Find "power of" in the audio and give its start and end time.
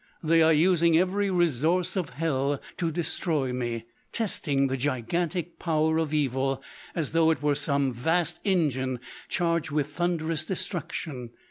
5.59-6.11